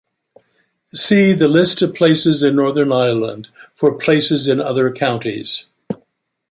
See 0.95 1.31
the 1.33 1.47
List 1.47 1.83
of 1.83 1.93
places 1.93 2.41
in 2.41 2.55
Northern 2.55 2.91
Ireland 2.91 3.49
for 3.75 3.95
places 3.99 4.47
in 4.47 4.59
other 4.59 4.91
counties. 4.91 5.67